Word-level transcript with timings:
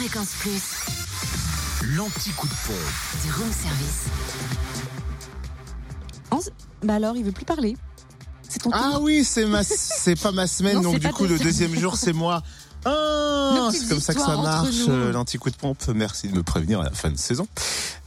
Fréquence 0.00 0.30
Plus, 0.38 0.62
L'anti-coup 1.94 2.46
de 2.46 2.52
pompe. 2.66 3.22
du 3.22 3.32
room 3.32 3.52
service. 3.52 4.06
Bah 6.82 6.94
alors, 6.94 7.18
il 7.18 7.24
veut 7.24 7.32
plus 7.32 7.44
parler. 7.44 7.76
C'est 8.48 8.60
ton 8.62 8.70
tour. 8.70 8.80
Ah 8.82 8.98
oui, 8.98 9.24
c'est 9.24 9.44
ma, 9.44 9.62
c'est 9.62 10.18
pas 10.18 10.32
ma 10.32 10.46
semaine, 10.46 10.76
Non, 10.76 10.80
donc 10.84 10.92
c'est 10.94 11.00
du 11.00 11.06
pas 11.06 11.12
coup 11.12 11.26
le 11.26 11.38
deuxième 11.38 11.78
jour 11.78 11.98
c'est 11.98 12.14
moi. 12.14 12.42
Ah, 12.86 13.49
Nos 13.72 13.78
c'est 13.78 13.88
comme 13.88 14.00
ça 14.00 14.14
que 14.14 14.20
ça 14.20 14.36
marche, 14.36 14.68
euh, 14.88 15.12
l'anti-coup 15.12 15.50
de 15.50 15.56
pompe. 15.56 15.82
Merci 15.94 16.28
de 16.28 16.36
me 16.36 16.42
prévenir 16.42 16.80
à 16.80 16.84
la 16.84 16.90
fin 16.90 17.10
de 17.10 17.18
saison. 17.18 17.46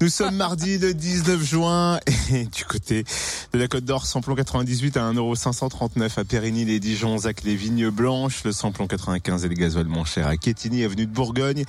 Nous 0.02 0.09
sommes 0.09 0.36
mardi 0.36 0.77
le 0.77 0.93
19 1.04 1.43
juin 1.43 2.00
et 2.32 2.45
du 2.45 2.66
côté 2.66 3.05
de 3.54 3.59
la 3.59 3.68
Côte 3.68 3.86
d'Or, 3.86 4.05
samplon 4.05 4.36
98 4.36 4.98
à 4.98 5.12
1,539€ 5.12 6.20
à 6.20 6.23
Périgny, 6.23 6.66
les 6.66 6.80
Dijon, 6.80 7.18
Zac, 7.18 7.44
les 7.44 7.55
Vignes 7.55 7.89
Blanches, 7.89 8.44
le 8.44 8.52
samplon 8.52 8.88
95 8.88 9.45
et 9.45 9.48
le 9.48 9.55
gasoil 9.55 9.86
moins 9.86 10.05
cher 10.05 10.27
à 10.27 10.38
Quétigny, 10.38 10.84
avenue 10.84 11.05
de 11.05 11.12
Bourgogne, 11.12 11.64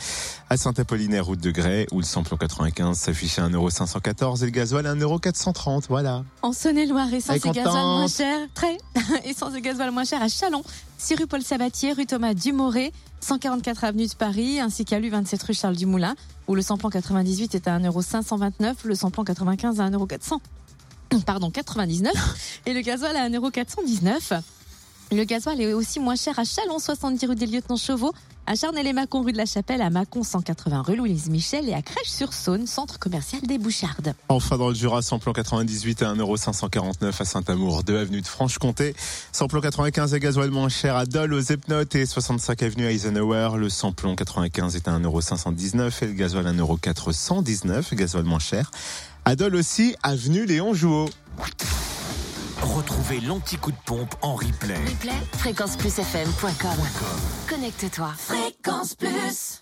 à 0.50 0.56
Saint-Apollinaire, 0.56 1.26
route 1.26 1.40
de 1.40 1.50
Grès, 1.50 1.86
où 1.92 2.00
le 2.00 2.04
samplon 2.04 2.36
95 2.36 2.96
s'affichait 2.98 3.42
à 3.42 3.48
1,514€ 3.48 4.42
et 4.42 4.46
le 4.46 4.50
gasoil 4.50 4.86
à 4.86 4.94
1,430€. 4.94 5.84
Voilà. 5.88 6.24
En 6.42 6.52
Saône-et-Loire, 6.52 7.12
essence 7.12 7.36
et 7.36 7.48
est 7.48 7.52
gasoil 7.52 7.84
moins 7.84 8.08
cher. 8.08 8.38
Très. 8.54 8.78
essence 9.24 9.54
et 9.56 9.60
gasoil 9.60 9.90
moins 9.90 10.04
cher 10.04 10.22
à 10.22 10.28
Chalon. 10.28 10.62
6 10.98 11.16
rue 11.16 11.26
Paul 11.26 11.42
Sabatier, 11.42 11.92
rue 11.92 12.06
Thomas 12.06 12.34
Dumoré, 12.34 12.92
144 13.20 13.83
avenue 13.84 14.06
de 14.06 14.14
Paris, 14.14 14.60
ainsi 14.60 14.84
qu'à 14.84 14.98
l'U27 14.98 15.46
rue 15.46 15.54
Charles 15.54 15.76
Dumoulin, 15.76 16.16
où 16.48 16.54
le 16.54 16.62
samplon 16.62 16.90
98 16.90 17.54
est 17.54 17.68
à 17.68 17.78
1,529€, 17.78 18.74
le 18.84 18.94
samplon 18.94 19.24
95 19.24 19.80
à 19.80 19.90
1,400€. 19.90 20.40
Pardon, 21.26 21.50
99 21.50 22.60
et 22.66 22.74
le 22.74 22.80
gasoil 22.80 23.16
à 23.16 23.28
1,419€. 23.28 24.40
Le 25.12 25.24
gasoil 25.24 25.60
est 25.60 25.72
aussi 25.72 26.00
moins 26.00 26.16
cher 26.16 26.38
à 26.38 26.44
Chalon, 26.44 26.78
70 26.78 27.26
rue 27.26 27.34
des 27.36 27.46
Lieutenants 27.46 27.76
Chauveau, 27.76 28.12
à 28.46 28.56
Charnay-les-Mâcon, 28.56 29.22
rue 29.22 29.32
de 29.32 29.38
la 29.38 29.46
Chapelle, 29.46 29.80
à 29.80 29.88
Mâcon, 29.90 30.22
180 30.22 30.82
rue 30.82 30.96
Louise 30.96 31.28
Michel 31.30 31.68
et 31.68 31.74
à 31.74 31.82
Crèche-sur-Saône, 31.82 32.66
centre 32.66 32.98
commercial 32.98 33.42
des 33.42 33.58
Bouchardes. 33.58 34.14
Enfin 34.28 34.58
dans 34.58 34.68
le 34.68 34.74
Jura, 34.74 35.02
samplon 35.02 35.32
98 35.32 36.02
à 36.02 36.14
1,549€ 36.14 37.22
à 37.22 37.24
Saint-Amour, 37.24 37.84
2 37.84 37.98
avenue 37.98 38.22
de 38.22 38.26
Franche-Comté. 38.26 38.94
Samplon 39.32 39.60
95 39.60 40.14
et 40.14 40.20
gasoil 40.20 40.50
moins 40.50 40.68
cher 40.68 40.96
à 40.96 41.06
Dole, 41.06 41.34
aux 41.34 41.40
Epnotes 41.40 41.94
et 41.94 42.06
65 42.06 42.62
avenue 42.62 42.86
Eisenhower. 42.86 43.50
Le 43.56 43.68
samplon 43.68 44.16
95 44.16 44.74
est 44.76 44.88
à 44.88 44.98
1,519€ 44.98 45.92
et 46.02 46.06
le 46.06 46.12
gasoil 46.12 46.46
à 46.46 46.52
1,419€, 46.52 47.94
gasoil 47.94 48.24
moins 48.24 48.38
cher. 48.38 48.70
À 49.24 49.36
Dole 49.36 49.54
aussi, 49.56 49.94
avenue 50.02 50.44
Léon 50.44 50.74
Jouot. 50.74 51.08
Retrouvez 52.94 53.20
l'anti-coup 53.26 53.72
de 53.72 53.76
pompe 53.86 54.14
en 54.22 54.36
replay. 54.36 54.76
Replay, 54.86 55.12
fréquenceplusfm.com. 55.38 56.78
Connecte-toi. 57.48 58.12
Fréquence 58.16 58.94
Plus. 58.94 59.52